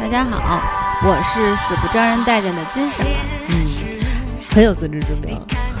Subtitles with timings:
[0.00, 0.62] 大家好，
[1.06, 3.12] 我是死不招人待见的金婶儿。
[3.50, 4.00] 嗯，
[4.48, 5.38] 很有自知之明。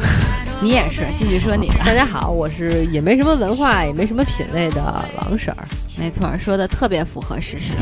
[0.60, 1.74] 你也是，继续说你的。
[1.78, 5.66] 大家好，我是也没什么文化，也没什么品味的王婶儿。
[5.98, 7.72] 没错，说的特别符合事实。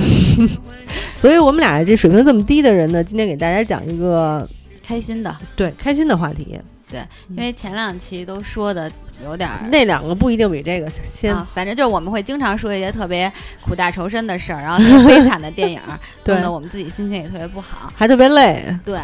[1.16, 4.48] 所以我们俩这水平这么低的人呢，今天给大家讲一个
[4.86, 6.57] 开心的，对开心的话题。
[6.91, 8.91] 对，因为前两期都说的
[9.25, 11.34] 有点儿，那两个不一定比这个先。
[11.34, 13.30] 啊，反正就是我们会经常说一些特别
[13.61, 15.80] 苦大仇深的事儿，然后特别悲惨的电影，
[16.27, 18.64] 弄得我们自己心情也特别不好，还特别累。
[18.85, 19.00] 对，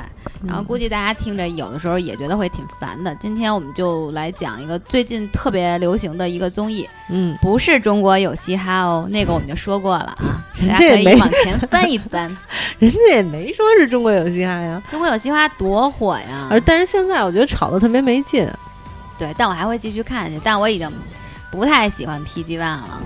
[0.47, 3.15] 然后估计大家听着有的时候也觉得会挺烦的。
[3.17, 12.25] 今天我们就来讲一个最近特别流行的一个综艺，嗯，不是中国有嘻哈哦，那个我们就说过了啊，人家可以往前翻一翻，
[12.79, 18.47] 人家也没说是中国有嘻哈呀，中国有嘻哈多火呀，而但是现在我觉得炒的特别没劲。
[19.17, 20.41] 对，但我还会继续看下去。
[20.45, 20.91] 但我已经
[21.51, 23.01] 不太喜欢 PG One 了。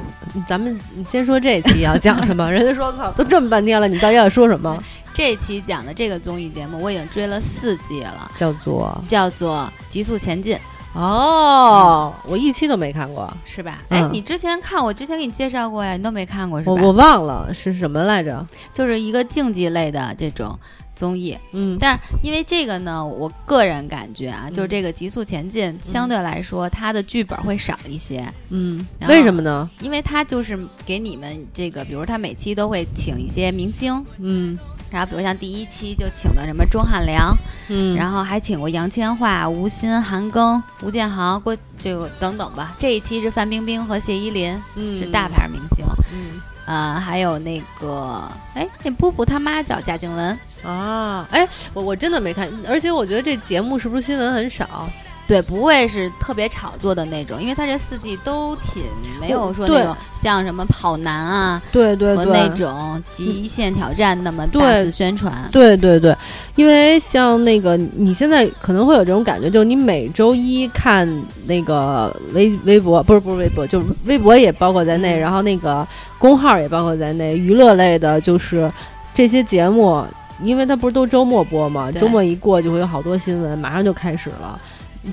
[0.47, 2.49] 咱们你先说这期要讲什么？
[2.53, 4.83] 人家说操，都这么半天了，你到底要说什么？
[5.13, 9.03] 这期讲的这个综艺节目，我已经追了四季了，叫做？
[9.07, 10.57] 叫做《极速前进》。
[10.95, 13.83] 哦，我一期都没看过，是吧？
[13.89, 16.73] 哎，你之前看我之前给你介绍过呀，你都没看过是吧？
[16.73, 20.59] 我我忘了是什么来着，就是一个竞技类的这种。
[20.99, 29.71] 综艺，嗯，但因为这个呢，我个人感觉啊，就是这个《极速前进》相对来说，它的剧本会少一些，嗯，为什么呢？
[29.81, 34.59] 因为它就是给你们这个，比如他每期都会请一些明星，嗯，
[34.91, 37.37] 然后比如像第一期就请的什么钟汉良，
[37.69, 42.75] 嗯，然后还请过杨千嬅、吴昕、韩庚、吴建豪，郭这个等等吧。
[42.79, 46.41] 这一期是范冰冰和谢依霖，嗯，是大牌明星，嗯。
[46.67, 54.87] 呃，还有那个，哎，那波波他妈叫贾静雯啊，哎，我我真的没看，而且我觉得这节目是不是新闻很少？
[55.29, 58.83] 对，不会是特别炒作的那种，因为他这四季都挺
[59.21, 65.47] 没有说那种像什么跑男啊，对对和那种极限挑战那么大肆宣传。
[65.53, 66.17] 对对对，
[66.57, 71.07] 因为像那个你现在可能会有这种感觉，就你每周一看
[71.47, 75.87] 那个微微博，不是不是微博，就是微博也包括在内，然后那个
[76.19, 78.73] 公号也包括在内，娱乐类的，就是
[79.13, 80.03] 这些节目，
[80.43, 84.59] 因为它不是都周末播嘛，周末一过就会有好多新闻，马上就开始了。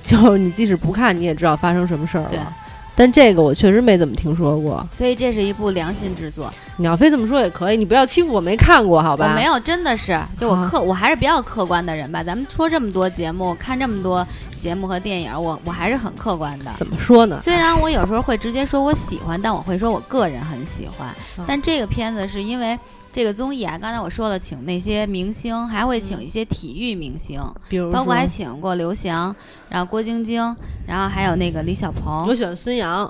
[0.03, 2.53] 就是你即使不看，你也知道发生什么事儿了。
[2.97, 6.49] 但这个我确实没怎么听说过，所以这是一部良心之作。
[6.77, 9.27] 你要非这么说也可以，你不要欺负我没看过，好吧？
[9.27, 12.23] 我没有，真的是，就我客，我还是比较客观的人吧。
[12.23, 14.25] 咱们说这么多节目，看这么多
[14.61, 16.71] 节目和电影，我我还是很客观的。
[16.77, 17.37] 怎么说呢？
[17.41, 21.13] 虽然我有时候会直接说我喜欢，但我会说我个人很喜欢。
[21.45, 22.79] 但这个片子是因为。
[23.15, 29.33] 这个综艺啊，刚才我说了，请那些明星，还会请一些体育明星，比如包括还请过刘翔，
[29.69, 30.53] 然后郭晶晶，
[30.85, 32.27] 然后还有那个李小鹏。
[32.27, 33.09] 我喜欢孙杨，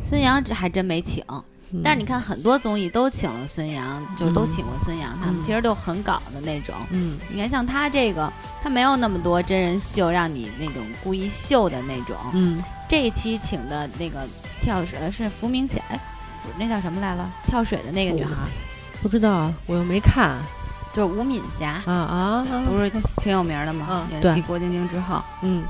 [0.00, 1.24] 孙杨这还真没请。
[1.82, 6.72] 但是你看，很多综艺都请了孙杨，就都请过孙杨，他们其实都很搞的那种。
[6.90, 8.32] 嗯，你看像他这个，
[8.62, 12.16] 他没有那么多真人秀，让你那种故意秀的那种。
[12.32, 14.24] 嗯，这一期请的那个
[14.60, 15.80] 跳水是伏明霞，
[16.56, 17.28] 那叫什么来了？
[17.48, 18.34] 跳水的那个女孩。
[19.02, 20.38] 不知道，我又没看，
[20.94, 21.82] 就是吴敏霞。
[21.84, 24.06] 啊啊，不是挺有名的吗？
[24.10, 25.62] 也是继郭晶晶之后，嗯。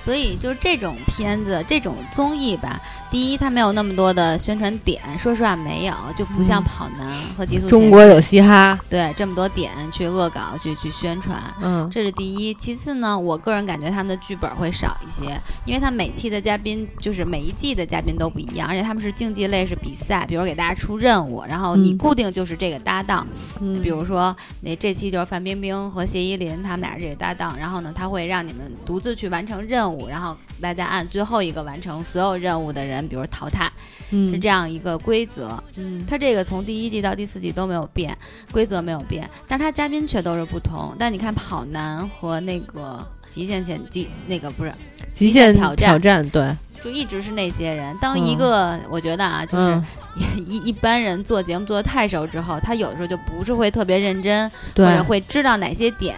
[0.00, 2.80] 所以就是这种片子、这种综艺吧，
[3.10, 7.06] 第一它没有那么多的宣传点，说实话没有，就不像跑男
[7.36, 7.68] 和极速。
[7.68, 12.54] 中国有嘻哈，对这么多点去恶搞、去去宣传，嗯，这是第一。
[12.54, 23.26] 其次呢，我个人感觉他们的剧本会少一些，因为他每期的嘉宾就是每一季的嘉宾都不一样，而且他们是竞技类，是比赛，比如给大家出任务，然后你固定就是这个搭档，
[23.60, 29.89] 嗯，比如说那这期就是范冰冰和谢依霖他们俩这个搭档，然后呢，他会让你们独自去完成任务。
[30.08, 33.70] 然后大家按最后一个完成所有任务的人，比如淘汰，
[34.10, 35.62] 是这样一个规则。
[35.76, 38.16] 嗯，它这个从第一季到第四季都没有变，
[38.52, 40.94] 规则没有变，但是它嘉宾却都是不同。
[40.98, 44.72] 但你看跑男和那个极限前极那个不是
[45.12, 47.96] 极限挑战，挑战对，就一直是那些人。
[48.00, 49.82] 当一个我觉得啊，就是
[50.36, 56.16] 一一般人做节目做的太熟之后，他有的时候就不是会特别认真，或者会知道哪些点，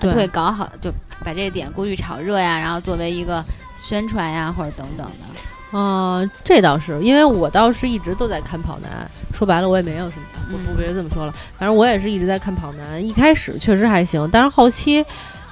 [0.00, 0.90] 就会搞好就。
[1.24, 3.42] 把这个点故意炒热呀，然后作为一个
[3.78, 5.78] 宣传呀，或者等等的。
[5.78, 9.08] 啊，这倒是，因为我倒是一直都在看跑男。
[9.32, 11.32] 说白了，我也没有什么，不不别这么说了。
[11.56, 13.02] 反正我也是一直在看跑男。
[13.02, 15.02] 一开始确实还行，但是后期，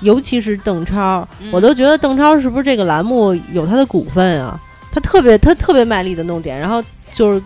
[0.01, 4.61] 尤其是邓超，我都觉得邓超是不是这个栏目有他的股份啊？
[4.93, 6.83] 他特别他特别卖力的弄点，然后
[7.15, 7.41] 就是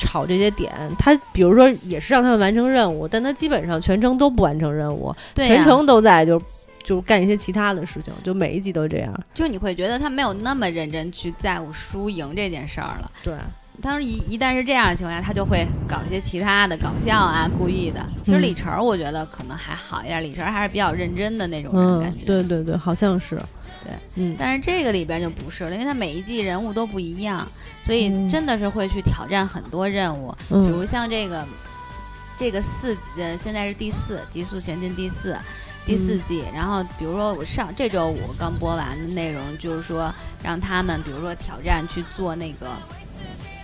[0.00, 0.72] 炒这些点。
[0.98, 6.42] 他比如说也是让他们完成任务，但他基本上全程都不完成任务，全程都在就。
[6.82, 9.20] 就干一些其他的事情，就每一集都这样。
[9.34, 13.10] 就你会觉得他没有那么认真去在乎输赢这件事儿了。
[13.22, 13.34] 对，
[13.80, 18.04] 当时一一旦是这样的情况下，他就会搞一些其他的搞笑啊，故意的。
[18.22, 22.24] 其实李晨，我觉得可能还好一点，李晨还是比较认真的那种人，感觉。
[22.24, 23.36] 对对对，好像是。
[23.82, 24.36] 对，嗯。
[24.38, 27.46] 但是这个里边就不是了，因为他每一季人物都不一样，
[27.82, 30.34] 所以真的是会去挑战很多任务。
[30.48, 31.44] 比如像这个，
[32.36, 35.36] 这个四呃，现在是第四，《极速前进》第四。
[35.86, 42.68] 第四季，然后比如说我上这周五刚播完的内容，就是说让他们比如说挑战去做那个，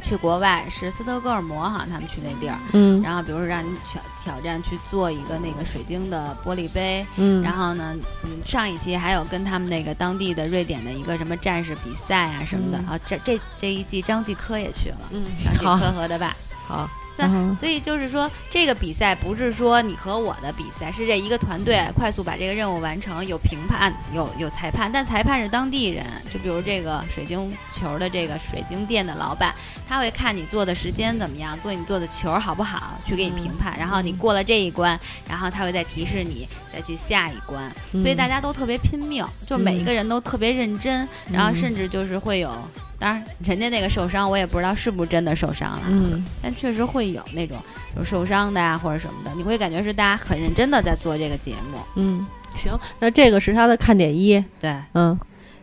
[0.06, 16.36] 去国外是斯德哥尔摩哈，他们去那地儿，嗯，然后比如说让你挑挑战去做一个那个水晶的玻璃杯，嗯，然后呢，嗯，上一期还有跟他们那个当地的瑞典的一个什么战士比赛啊什么的，啊，这这这一季张继科也去了，嗯，张继科和的吧，
[16.68, 16.88] 好。
[17.58, 26.04] 所以就是说，这个比赛不是说你和我的比赛，是这一个团队快速把这个任务完成，有评判，有有裁判，但裁判是当地人。
[26.32, 29.54] 就比如这个水晶球的这个水晶店的老板，
[29.88, 33.76] 他会看你做的时间怎么样，做你做的球好不好，去给你评判。
[33.78, 34.98] 然后你过了这一关，
[35.28, 37.70] 然后他会再提示你再去下一关。
[37.92, 42.50] 所以大家都特别拼命，就每一个人都特别认真，然后甚至就是会有。
[42.98, 45.82] 当然，人家那个受伤，我也不知道是不是真的受伤了。
[45.86, 47.58] 嗯，但确实会有那种
[47.94, 51.78] 就受伤的呀，或者什么的，你会感觉是大家很认真的在做这个节目。
[51.96, 52.26] 嗯，
[52.56, 54.42] 行，那这个是他的看点一。
[54.58, 55.18] 对，嗯，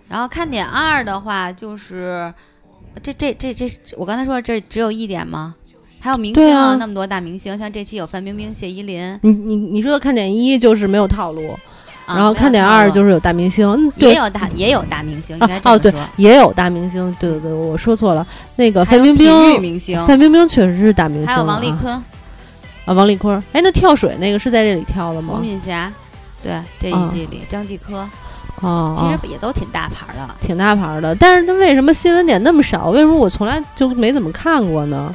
[0.07, 2.31] 然后看点二的话，就是
[3.01, 5.56] 这这这这，我刚才说这只有一点吗？
[6.00, 9.18] 还有明星啊，那么多大明星，像这期有范冰冰、谢依霖。
[9.24, 11.57] 你你你说的看点一就是没有套路。
[12.05, 18.25] 然后看点二就是有大明星，也有大也有大明星，应该哦对，也有大明星，对对对，我说错了，
[18.57, 25.35] 那个范冰冰，明星，范冰冰确实是大明星，还有王丽坤，啊，王丽坤，哎，那跳水那个是在这里跳的吗？
[25.38, 25.91] 吴敏霞，
[26.41, 28.07] 对，这一季里张继科，
[28.61, 32.89] 哦，其实也都挺大牌的，挺大牌的，但是他为什么新闻点那么少？
[32.89, 35.13] 为什么我从来就没怎么看过呢？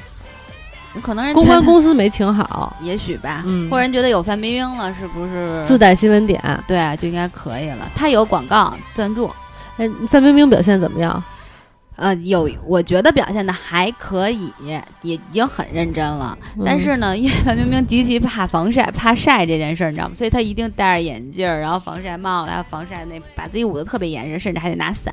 [1.01, 6.43] 可能人公关公司没请好， 也许吧，或者人觉得有范冰冰了，是不是自带新闻点？
[6.67, 7.89] 对，就应该可以了。
[7.95, 9.31] 他有广告赞助，
[9.77, 11.23] 哎，范冰冰表现怎么样？
[11.99, 16.39] 呃，有，我觉得表现的还可以，也已经很认真了。
[16.65, 20.15] 但是呢，因为范冰冰极其怕防晒、怕晒这件事儿，你知道吗？
[20.15, 25.13] 所以她一定戴着眼镜儿，然后防晒帽，还有防晒那，把自己捂得特别严实，甚至还得拿伞。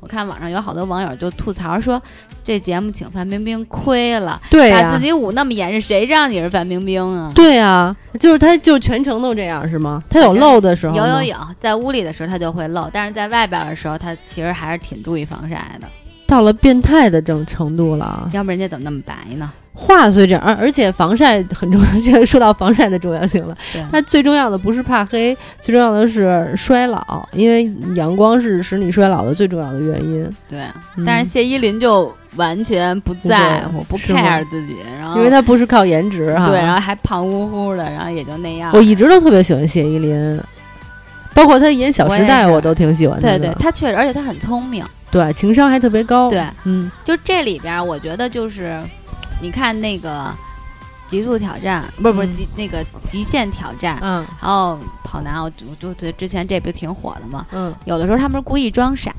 [0.00, 2.02] 我看网上有好多网友就吐槽说，
[2.42, 7.30] 这节目请范冰冰亏了，对把自己捂那么严实，谁让你是范冰冰啊？
[7.32, 10.02] 对啊，就是她，就全程都这样是吗？
[10.10, 10.96] 她有漏的时候？
[10.96, 15.86] 有有有，在屋里的时候她就会漏，但是在外边的时候，她其实还是挺注意防晒的。
[16.26, 19.50] 到了变态的这种程度了，要不人家怎么那么白呢？
[19.76, 22.00] 话虽这样，而而且防晒很重要。
[22.00, 23.56] 现在说到防晒的重要性了，
[23.90, 27.64] 它最重要的不是怕黑，最重要的是衰老，因为
[27.96, 30.30] 阳光是使你衰老的最重要的原因。
[30.48, 30.64] 对，
[31.04, 38.70] 但是谢依霖就完全不在乎，不 care 自己，然后因为他不是靠颜值哈，对，然后还胖乎乎的，然后也就那样。
[38.72, 40.40] 我一直都特别喜欢谢依霖，
[41.34, 43.38] 包括他演《小时代》，我都挺喜欢的。
[43.38, 44.84] 对对，他确实，而且他很聪明。
[45.14, 46.28] 对，情商还特别高。
[46.28, 48.76] 对，嗯，就这里边，我觉得就是，
[49.40, 50.28] 你看那个
[51.06, 57.46] 极速挑战，不是不是极那个极限挑战，嗯，然后跑男，我我就觉得之前这不挺火的吗？
[57.52, 59.14] 嗯，有的时候他们是故意装傻，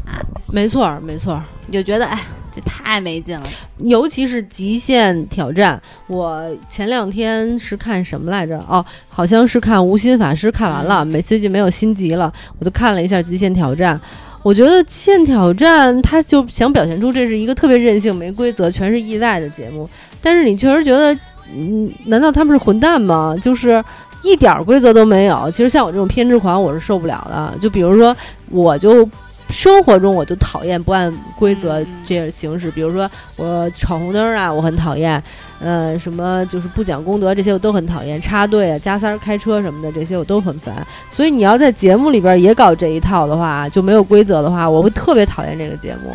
[0.51, 2.19] 没错没错，你就觉得哎，
[2.51, 3.43] 这太没劲了。
[3.77, 8.57] 尤其是极限挑战，我前两天是看什么来着？
[8.67, 12.29] 哦，好像是看无心法师看完了，每最近没有心急了，
[12.59, 13.97] 我就看了一下极限挑战。
[14.45, 19.89] 我觉得《极限挑战》他就想表现出这是一个特别任性、没规则、全是意外的节目，
[20.21, 21.17] 但是你确实觉得，
[21.51, 23.35] 嗯，难道他们是混蛋吗？
[23.41, 23.83] 就是
[24.21, 25.49] 一点规则都没有。
[25.49, 27.57] 其实像我这种偏执狂，我是受不了的。
[27.59, 28.15] 就比如说，
[28.51, 29.09] 我就。
[29.49, 35.21] 生活中我就讨厌不按规则这样行驶，比如说我闯红灯啊，我很讨厌，
[35.59, 40.85] 呃，什么就是不讲公德这些我都很讨厌，插队啊、加塞儿开车什么的这些我都很烦。
[41.09, 46.13] 所以你要在节目里边也搞这一套的话，就没有规则的话，我会特别讨厌这个节目。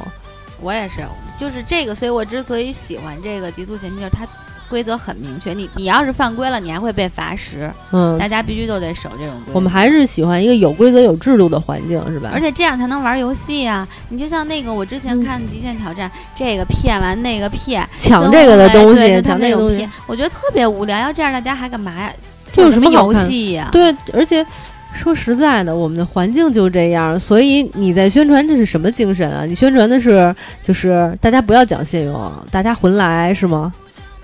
[0.61, 1.01] 我也是，
[1.39, 4.27] 就是这个，所以我之所以喜欢这个《极速前进》，就是它。
[4.71, 7.71] 规则很明确，你你要是犯规了，你还会被罚时。
[7.91, 9.53] 嗯，大家必须都得守这种规则。
[9.53, 12.31] 我们还是喜欢一个有规则、有制度的环境，是吧？
[12.33, 13.87] 而且这样才能玩游戏呀。
[14.09, 20.97] 你就像那个，我之前看《极限挑战》，这个骗完那个骗，抢这个的东西，抢那种骗，我觉得特别无聊。
[20.97, 22.13] 要这样，大家还干嘛呀？
[22.53, 23.69] 这有什么游戏呀？
[23.73, 24.45] 对，而且
[24.93, 29.45] 说实在的，我们的环境就这样，所以你在宣传这是什么精神啊？
[29.45, 33.73] 你宣传的是就是大家不要讲信用，大家混来是吗？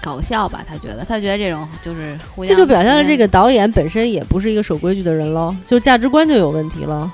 [0.07, 7.13] 搞笑吧，他觉得，他觉得这种就是这就表现了这个导演本身也不是一个守规矩的人喽，就价值观就有问题了。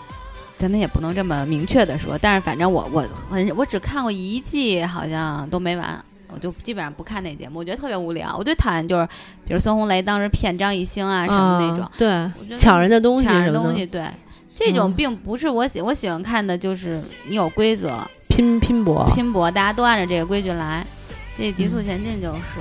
[0.58, 8.36] 咱们也不能这么明确的说，但是反正我我很我只看过一季，好像都没完，我就基本上不看那节目，我觉得特别无聊。
[8.36, 9.08] 我最讨厌就是，
[9.46, 14.06] 比如孙红雷当时骗张艺兴啊什么那种，对，抢人的东西，抢人东西，对，
[14.54, 20.86] 这种并不是我喜我喜欢看的，就是你有规则，拼拼搏，拼搏，大家都按照这个规矩来。
[21.42, 22.60] 这极速前进就是，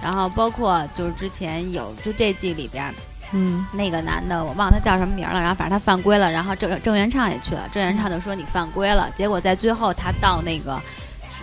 [0.00, 2.94] 然后包括就是之前有就这季里边。
[3.32, 10.80] 嗯，那个男的我忘了他叫什么名了，然后反正他犯规了，然后郑郑元畅也去了，郑元畅就说你犯规了，结果在最后他到那个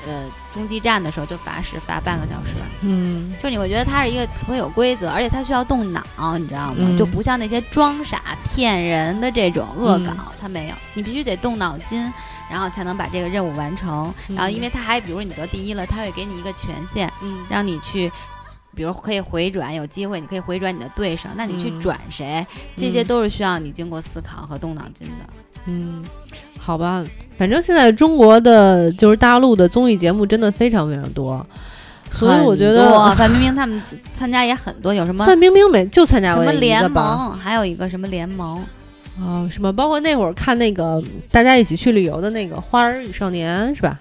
[0.07, 2.55] 呃中继站的时候就罚时罚半个小时。
[2.81, 6.03] 嗯，就你会觉得它是一个特别有规则，而且它需要动脑，
[6.37, 6.95] 你知道吗？
[6.97, 12.01] 就不像那些装傻骗人的这种恶搞，它没有，你必须得动脑筋，
[12.49, 14.13] 然后才能把这个任务完成。
[14.29, 17.11] 然后因为他还比如你得第一了，他会给你一个权限，
[17.49, 18.11] 让你去。
[18.75, 22.45] 比如可以回转，有机会你可以回转你的对手，那你去转谁？
[22.75, 25.25] 这些都是需要你经过思考和动脑筋的。
[25.65, 26.05] 嗯，
[26.67, 27.01] 好吧，
[27.37, 31.47] 反正现在中国的就是大陆的综艺节目真的非常非常多，
[32.11, 33.81] 所以我觉得范冰冰他们
[34.13, 38.61] 参加也很多，有什么范冰冰没就参加过什么联盟，还有一个什么联盟？
[39.17, 43.97] 哦，什么包括那会儿看那个大家一起去旅游的那个《花儿与少年》是吧？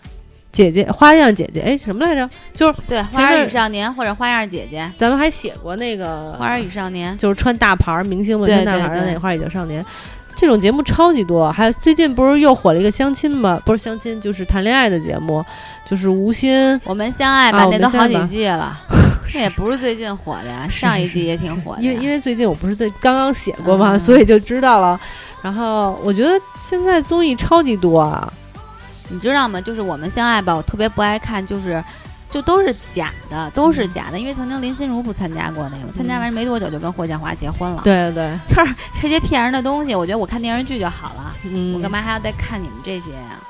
[0.50, 2.28] 姐姐，花样姐姐，哎，什么来着？
[2.52, 9.80] 就是对《花儿与少年》或者《花样姐姐》，咱们还写过那个《花儿与少年》，就是穿大牌明星们穿大牌的那《花儿与少年》，
[10.36, 11.50] 这种节目超级多。
[11.50, 13.60] 还有最近不是又火了一个相亲吗？
[13.64, 15.44] 不是相亲，就是谈恋爱的节目，
[15.84, 16.80] 就是吴昕。
[16.84, 18.78] 我们相爱吧，那都好几季了，
[19.34, 21.82] 那也不是最近火的呀， 上一季也挺火的。
[21.82, 25.00] 因为因为最近我不是在刚刚写过嘛，所以就知道了。
[25.42, 28.32] 然后我觉得现在综艺超级多啊。
[29.08, 29.60] 你知道吗？
[29.60, 31.82] 就是我们相爱吧，我特别不爱看，就是，
[32.36, 34.18] 就都是假的，都是假的。
[34.18, 37.80] 因为曾经林心如不参加过那个，参加完没多久就跟霍建华结婚了。
[37.82, 41.34] 对对对，就是这些骗人的东西，我觉得我看电视剧就好了。
[41.44, 43.40] 嗯，我干嘛还要再看你们这些呀？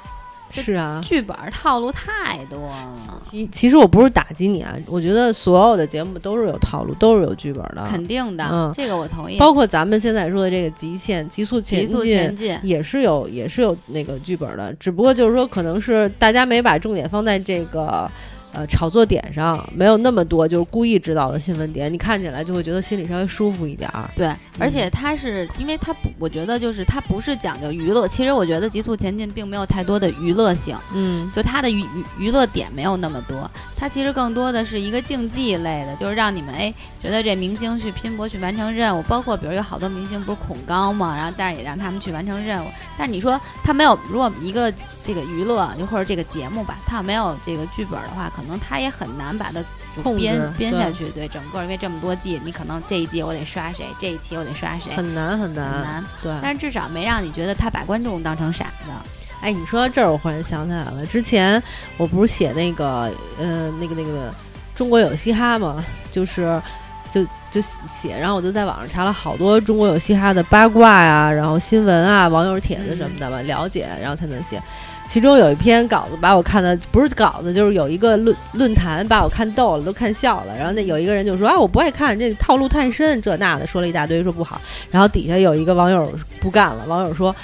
[0.49, 2.95] 是啊，剧本套路太多了。
[3.21, 7.85] 其其实我不是打击你啊，我觉得所有的节目都是有套路，都是有剧本的。
[7.91, 9.37] 肯定的，嗯，这个我同意。
[9.37, 18.09] 包括咱们现在说的这个极限、极速前进，也是有也是有那个剧本的，只不过就是说，可能是大家没把重点放在这个。
[18.57, 24.11] 呃，炒作点上没有那么多，就是故意制造的新闻点，你看起来就会觉得心里稍微舒服一点儿。
[24.17, 28.09] 对，而且它是因为它不，我觉得就是它不是讲究娱乐。
[28.09, 33.51] 其实我觉得《极速前进》并没有太多的娱乐性，嗯，就它的娱娱娱乐点没有那么多。
[33.77, 36.73] 它其实更多的是一个竞技类的，就是让你们哎
[37.03, 39.03] 觉得这明星去拼搏去完成任务。
[39.03, 42.69] 包括比如有好多明星不是恐高嘛，然后但是也让他们去完成任务。
[42.97, 44.73] 但是你说他没有，如果一个
[45.03, 49.63] 这个娱乐就或者这个节目吧，它没有这个剧本的话，可能他也很难把它
[50.17, 51.09] 编编下去。
[51.09, 55.73] 对，整个因为这么多季，你可能这一季我得刷谁，这一期我得刷谁，很难很难。
[55.73, 56.05] 很难。
[56.23, 58.93] 对，但是至少没让你觉得他把观众当成傻子。
[59.43, 61.63] 哎，你说到这儿，我忽然想起来了，之前
[61.97, 64.33] 我不是写那个，呃，那个那个
[64.75, 66.61] 中国有嘻哈嘛，就是
[67.11, 74.61] 就就写，然后我就在网上查了好多中国有嘻哈的八卦呀，然后新闻啊，网友帖子什么的吧，了解，然后才能写。
[75.07, 80.57] 其中有一篇稿子把我看的不是稿子，就是有一个论论坛把我看逗了，都看笑了。
[80.57, 84.61] 然后那有一个人就说啊，我不爱看这套路太深，这那的说了一大堆，说不好。
[84.91, 87.35] 然后底下有一个网友不干了，网友说。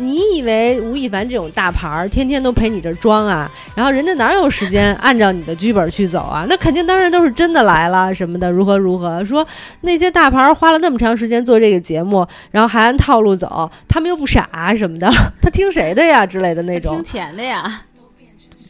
[0.00, 3.50] 你以为吴亦凡这种大牌儿天天都陪你这装啊？
[3.74, 6.46] 然后人家哪有时间按照你的剧本去走啊？
[6.48, 9.24] 那肯定当然都是真的来了什么的，如何如何？
[9.24, 9.46] 说
[9.80, 15.10] 那些大牌儿花了那么长时间做这个节目，然后还按套路走，他们又不傻什么的，
[15.42, 16.94] 他听谁的呀之类的那种？
[16.94, 17.82] 听钱的呀？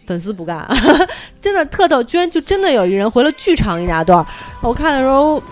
[0.07, 0.67] 粉丝不干，
[1.39, 4.25] 真的特逗，居然就真的有一人回了巨长一大段，
[4.63, 5.43] 我看的时候。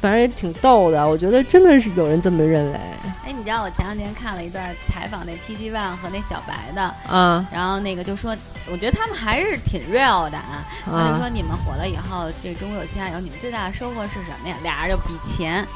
[0.00, 2.78] 反正也挺逗的，我觉得真的是有人这么认为。
[3.24, 8.36] 哎，你知道我前两天看了一段采访那 PG One 和那小白的，嗯，然后那个就说，
[8.70, 10.64] 我觉得他们还是挺 real 的啊。
[10.84, 14.56] 他就说你们火了以后，这中国有嘻哈有你们最大的收获是什么呀？
[14.62, 15.66] 俩人就比钱。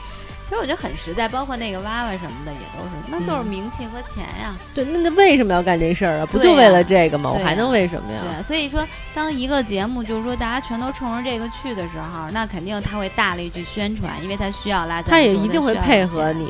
[0.50, 4.52] 其实我觉得很实在，包括那个娃娃什么的也都是，那就是名气和钱呀。
[4.75, 6.26] 对，那那为什么要干这事儿啊？
[6.26, 7.30] 不就为了这个吗？
[7.30, 8.21] 我还能为什么呀？
[8.21, 15.00] 对，所以说，当一个节目就是说大家全都冲着这个去的时候，那肯定他会大力去宣传，因为他需要拉。
[15.00, 16.49] 他也一定会配合你。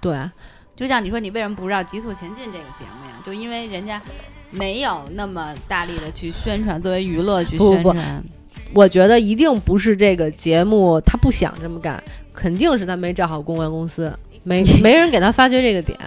[0.00, 0.18] 对，
[0.74, 3.16] 就像你说，你为什么不知道《极速前进》这个节目呀？
[3.22, 4.00] 就因为人家
[4.50, 7.82] 没有那么大力的去宣传，作为娱乐去宣传。
[7.82, 7.98] 不不
[8.74, 12.02] 我觉得一定不是这个节目，他不想这么干，
[12.34, 14.12] 肯定是他没找好公关公司，
[14.42, 15.98] 没 没人给他发掘这个点，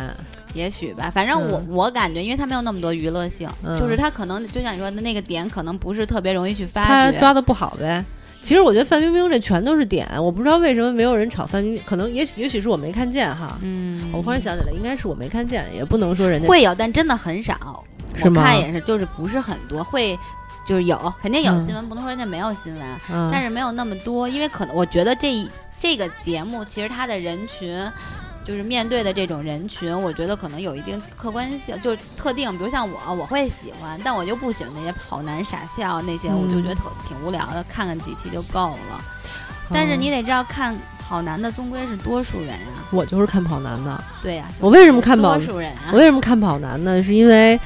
[0.54, 1.10] 也许吧。
[1.10, 3.48] 反正我我感觉，因为他没有那么多娱乐性，
[3.80, 8.04] 就是他可能就像你说的那个点，可能不是特别容易去发掘，他抓的不好呗。
[8.42, 13.58] 其实我觉得范冰冰这全都是点，我不知道为什么没有人炒范冰冰，可能也许也许是我没看见哈。
[13.64, 17.84] 嗯，我忽然想起来，应该是我没看见，也不能说人家会有，但真的很少。
[18.22, 20.18] 我看也是，就是不是很多会。
[20.66, 23.00] 就是有，肯定有新闻，不能说人家没有新闻，
[23.32, 27.90] 但是没有那么多，因为可能我觉得这一这个节目其实它的人群。
[28.46, 32.56] 就是面对的这种人群，我觉得可能有一定客观性，就是特定。
[32.60, 39.04] 比如像我，我会喜欢，但我就不喜欢那些跑男傻笑那些，我就觉得挺挺无聊的，看看几期就够了。
[39.74, 42.86] 但是你得知道，看跑男的终归是多数人啊。
[42.92, 44.04] 我就是看跑男的。
[44.22, 44.48] 对呀。
[44.60, 45.40] 我为什么看跑？
[45.40, 45.90] 多数人啊。
[45.92, 47.02] 我为什么看跑男呢？
[47.02, 47.60] 是因为。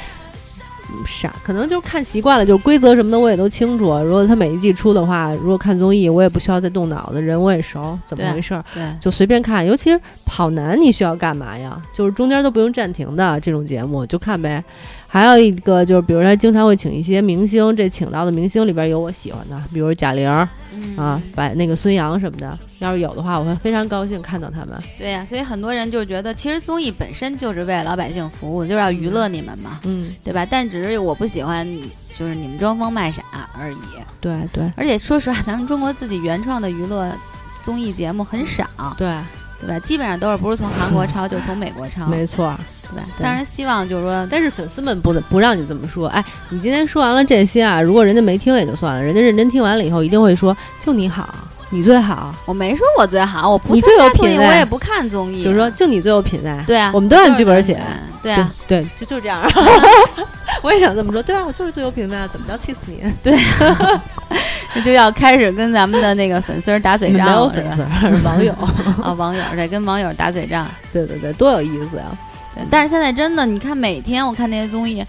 [1.05, 3.97] 傻，可能就是看习惯了，就是规则什么的我也都清楚。
[3.99, 8.63] 如果他每一季出的话，如果看综艺，我也不需要再动脑子，人我也熟，怎么回事儿？
[8.73, 9.65] 对，就随便看。
[9.65, 11.81] 尤其是跑男，你需要干嘛呀？
[11.93, 14.63] 就是中间都不用暂停的这种节目，就看呗。
[15.11, 20.29] 还有一个就是，比如他经常会请一些明星，这请到的明星里边有我喜欢的，比如贾玲
[20.95, 24.79] 啊，把那个孙杨什么的，要是有的话，我会非常高兴看到他们。
[24.97, 30.45] 对呀，所以很多人就觉得，其实综艺本身就是为老百姓服务，就是要娱乐你们嘛，嗯，对吧？
[30.45, 31.67] 但只是我不喜欢，
[32.13, 33.23] 就是你们装疯卖傻
[33.57, 33.77] 而已。
[34.21, 37.11] 对对，而且说实话，咱们中国自己原创的娱乐
[37.63, 39.09] 综艺节目很少，对
[39.59, 39.79] 对吧？
[39.79, 42.53] 基本上都是不是从韩国抄，就从美国抄，没错。
[42.91, 46.07] 对吧，当然希望就是说，但是粉丝们不不让你这么说。
[46.07, 51.29] 哎，你今天说完了这些啊，如果人家没听也就算了，人家认真听完了以后，一定会说就你好，
[51.69, 52.33] 你最好。
[52.45, 55.39] 我没说我最好，我不你最有品位，我也不看综艺。
[55.39, 56.63] 就是说，就你最有品位。
[56.65, 57.79] 对啊，我们都按剧本写。
[58.23, 59.39] 对啊，对，就就这样。
[60.63, 61.21] 我也想这么说。
[61.23, 62.27] 对啊，我就是最有品位啊！
[62.27, 63.01] 怎么着，气死你？
[63.23, 63.37] 对，
[64.75, 67.33] 那 就要开始跟咱们的那个粉丝打嘴仗了。
[67.33, 68.53] 没有粉丝，网友
[69.03, 70.67] 啊，网友在跟网友打嘴仗。
[70.91, 72.05] 对对对，多有意思呀！
[72.69, 74.99] 但是现在真的，你看每天我看那些综艺，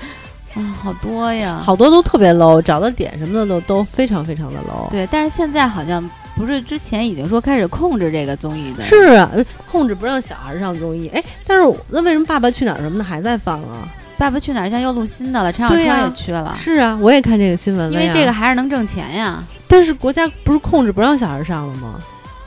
[0.55, 4.89] 啊，好多呀，好多都特别 low，找的点什么的都都非常非常的 low。
[4.91, 9.29] 对，但是现在好像不是之前已经说开始控制这个综艺的，是啊，
[9.71, 11.09] 控制不让小孩上综艺。
[11.13, 13.89] 哎，但是那为什么《爸爸去哪儿》什么的还在放啊？
[14.21, 16.55] 《爸爸去哪儿》现在又录新的了，陈小春也去了。
[16.59, 19.43] 是啊，我也看这个新闻了，因为这个还是能挣钱呀。
[19.67, 21.99] 但是国家不是控制不让小孩上了吗？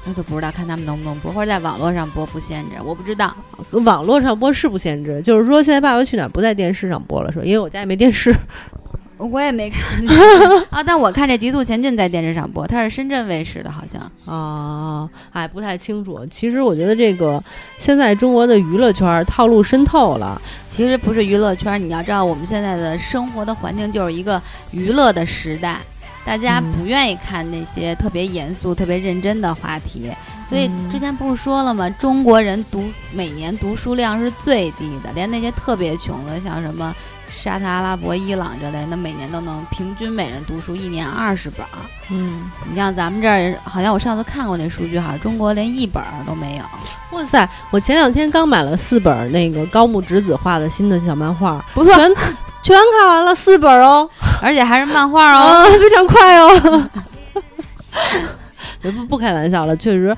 [0.06, 3.36] 那就不知道看他们能不能播，或者在网络上播不限制，我不知道。
[3.72, 7.44] 网络上播是不限制，就是说现在《爸爸去哪儿》不在电视上播了，是吧？
[7.44, 8.32] 因为我家也没电视，
[9.18, 9.82] 我也没看
[10.70, 10.84] 啊。
[10.84, 16.26] 但我看这《极速前进》在电视上播，它是深圳卫视的，好像啊，哎，不太清楚。
[16.30, 17.42] 其实我觉得这个
[17.78, 20.42] 现在中国的娱乐圈套路深透了。
[20.68, 25.78] 其实不是娱乐圈，你要知道，我们现在的生活的环境就是一个娱乐的时代。
[26.26, 30.10] 大家不愿意看那些特别严肃、特别认真的话题，
[30.48, 31.90] 所以之前不是说了吗？
[31.90, 36.96] 中国人读每年读书量是最低的，连那些特别穷的，像什么
[37.42, 41.66] 沙特阿拉伯、伊朗这类，那每年都能平均每人读书一年二十本。
[42.10, 46.64] 嗯，你像咱们这儿，好像我上次看过那数据，好像中国连一本都没有。
[47.18, 47.48] 哇塞！
[47.70, 51.94] 我前两天刚买了四本那个高木直子画的新的小漫画，不错。
[52.64, 54.10] 全看完了四本哦，
[54.42, 56.90] 而且还是漫画哦，非常快哦。
[58.82, 60.16] 不不开玩笑了，确实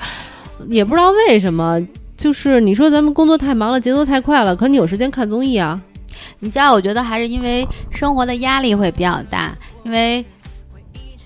[0.70, 1.82] 也不知道为什么，
[2.16, 5.82] 就是你说咱们工作太忙了，节奏太快了，可你有时间看综艺啊？
[6.40, 10.24] 你知道，我觉得还是因为生活的压力会比较大，因为。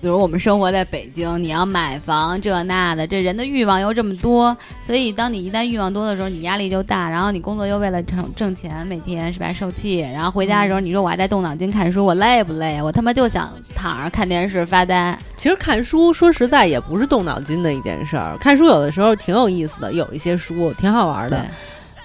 [0.02, 7.10] 比如我们生活在北京，你要买房这那的，这人的欲望又这么多，所以当你一旦欲望多的时候，你压力就大。
[7.10, 9.98] 然后你工作又为了挣挣钱，每天是吧受气。
[9.98, 12.80] 然后回家的时候，你说我还在动脑筋看书，我累不累？
[12.80, 15.18] 我他妈就想躺着看电视发呆。
[15.36, 21.44] 其实看书说实在也不是动脑筋的一件事儿，看书有的时候挺有意思的，有一些书挺好玩的。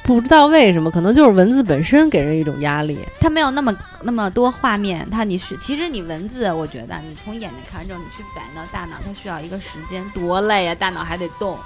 [0.05, 5.05] 不知道为什么，可能就是文字本身给人一种压力，它没有那么那么多画面。
[5.09, 10.75] 它你是其实你文字，我觉得你从眼睛看之后，你去反映到大脑，它需要一个时间，多累啊！
[10.75, 11.57] 大脑还得动。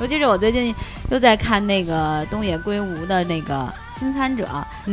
[0.00, 0.74] 尤其是我最近
[1.10, 4.46] 又在看那个东野圭吾的那个《新参者》，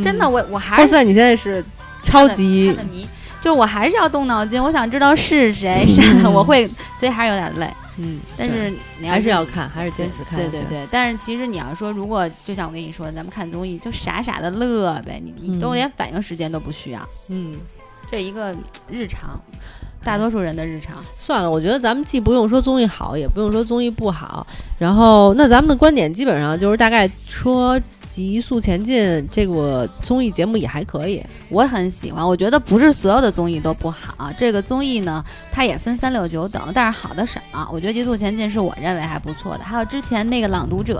[0.04, 1.66] 真的，我我还哇塞，你现在是
[2.04, 3.08] 超级迷，
[3.42, 6.66] 就是我还是要动脑筋，我想知道是谁杀的， 我会，
[6.98, 7.68] 所以还是有点累。
[7.98, 10.40] 嗯，但是你还是要看，还是坚持看。
[10.40, 17.08] 对对对，但是其实你要说，如果就像我跟你说，咱们看综艺就傻傻的乐呗，你你都连反应时间都不需要。
[17.30, 17.56] 嗯，
[18.10, 18.56] 这一个
[18.90, 19.40] 日常，
[20.04, 21.04] 大多数人的日常。
[21.14, 24.46] 算了，我觉得咱们既不用说综艺好，也不用说综艺不好。
[24.80, 27.80] 然后，那咱们的观点基本上就是大概说。
[28.14, 32.24] 极速前进这个综艺节目也还可以，我很喜欢。
[32.24, 37.42] 我觉得不是所有的综艺都不好，这个综艺呢，它也分三六九等，但是好的少。
[37.72, 39.64] 我觉得极速前进是我认为还不错的。
[39.64, 41.00] 还有之前那个朗读者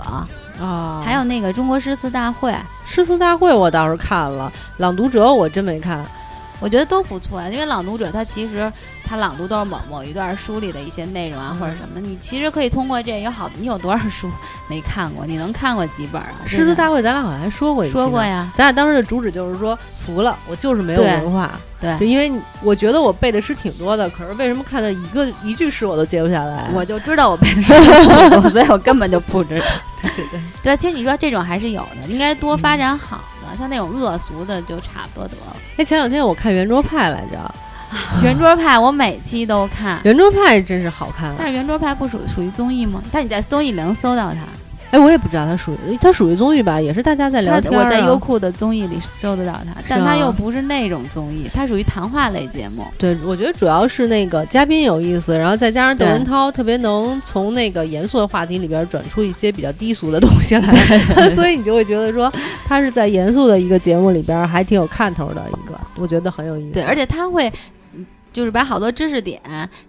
[0.58, 2.52] 啊，还有那个中国诗词大会，
[2.84, 6.04] 诗词大会我倒是看了，朗读者我真没看。
[6.64, 7.50] 我觉得都不错呀。
[7.50, 8.72] 因为朗读者他其实
[9.06, 12.00] 他朗读都是某某一段书里的一些内容啊，或者什么的。
[12.00, 14.30] 你其实可以通过这有好，你有多少书
[14.66, 15.26] 没看过？
[15.26, 16.40] 你能看过几本啊？
[16.46, 18.50] 诗词大会咱俩好像还说过一次说过呀。
[18.56, 21.52] 咱俩当时的主旨就是说，服了，我就是没有文化。
[21.78, 26.70] 对，就因为我觉得我背的诗挺多的，可是为什么看到一个一句诗我都接不下来？
[26.72, 27.72] 我就知道我背的诗
[28.30, 29.66] 多，所以我根本就不知道。
[30.00, 33.22] 对对对，对，其实你说这种还是有的，应该多发展好的，
[33.56, 35.56] 像那种恶俗的就差不多得了。
[35.76, 37.54] 哎，前两天我看圆桌派来着，
[38.22, 41.34] 圆桌派我每期都看，圆桌派真是好看。
[41.38, 43.02] 但是圆桌派不属属于综艺吗？
[43.12, 44.40] 但你在综艺里能搜到它。
[44.94, 47.72] 哎，我也不知道它属于它属于综艺吧，也是大家在聊天。
[47.72, 52.84] 我在优酷的综艺里搜得到它，但它又不是那种综艺，它属于谈话类节目。
[52.96, 60.72] 对，我觉得主要是那个嘉宾有意思，然后再加上窦文涛特别能从那个严肃的话题里边转出一些比较低俗的东西来，
[61.34, 62.32] 所以你就会觉得说
[62.64, 66.74] 他是在严肃的一个节目里边还挺有看头的一个，我觉得很有意思。
[66.74, 67.52] 对，而且他会。
[68.34, 69.40] 就是把好多知识点，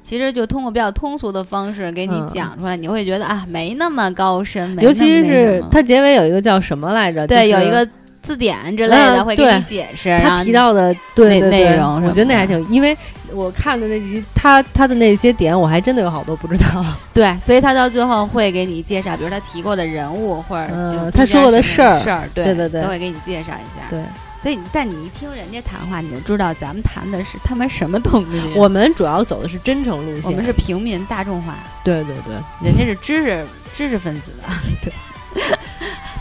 [0.04, 4.78] 其实就通过比较通俗的方式给你讲出来，你会觉得啊，没那么高深。
[4.80, 7.26] 尤其是它结尾有一个叫什么来着？
[7.26, 7.86] 对，有一个
[8.22, 10.16] 字典之类的会给你解释。
[10.20, 12.96] 他提到的对内容，我觉得那还挺，因为
[13.34, 16.86] 我看的那集，他他的那些点，我还真的有好多不知道。
[17.16, 23.88] 对，所以他到最后会给你介绍，比如他提过的人物或者就他说过的事儿，事儿，对对对，都会给你介绍一下。
[23.90, 24.00] 对。
[24.46, 28.40] 所以，但你一听人家谈话，你就知道咱们谈的是他们什么东西。
[28.56, 31.58] 我们主要走的是真诚路线，我们是平民大众化。
[31.84, 34.44] 对对对，人家是知识知识分子的。
[34.84, 34.94] 对。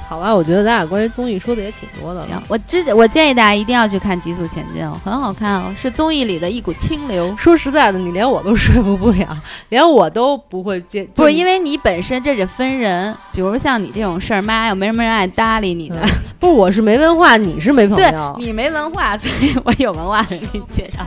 [0.09, 2.23] 好吧，我觉得咱俩关于综艺说的也挺多的。
[2.25, 7.35] 行，我之我建议大家一定要去看《极速前进》，哦很好看哦，是综艺里的一股清流。
[7.37, 9.37] 说实在的，你连我都 说服不了，
[9.71, 11.05] 连我都不会接。
[11.15, 15.97] 不是因为你本身这是分人，比如像你这种事儿，妈又没什么人爱搭理你的。
[16.39, 18.37] 不，我是没文化，你是没朋友。
[18.37, 21.07] 对，你没文化，所以我有文化的人给你介绍，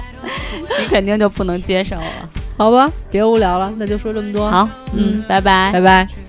[0.80, 2.04] 你肯定就不能接受了。
[2.58, 4.50] 好吧，别无聊了，那就说这么多。
[4.50, 6.27] 好，嗯，拜拜，拜拜。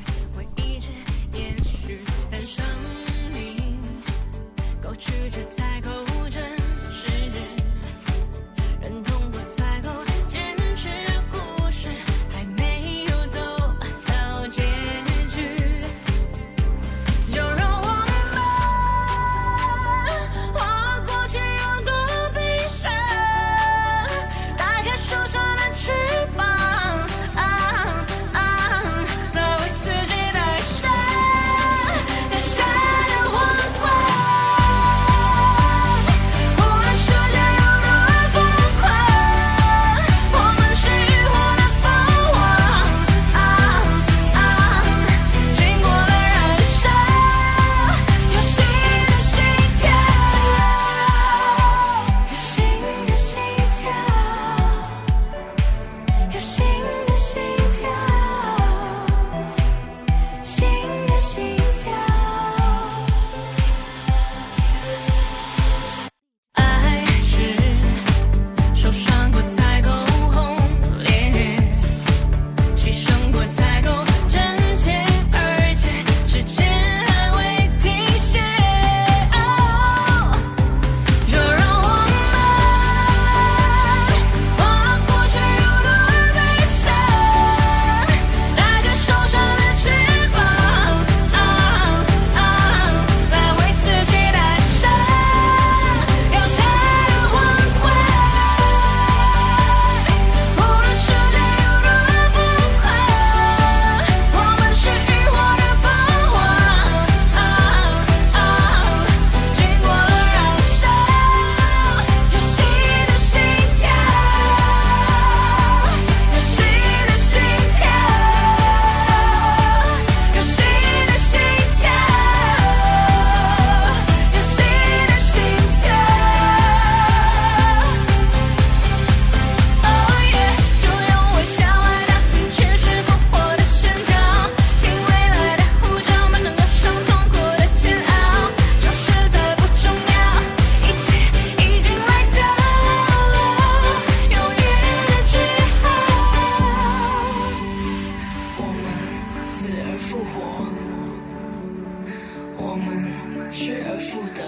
[154.18, 154.42] 旧的，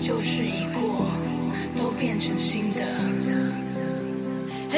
[0.00, 1.06] 旧事已过，
[1.76, 2.82] 都变成新的。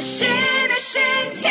[0.01, 1.01] 新的心
[1.35, 1.51] 跳。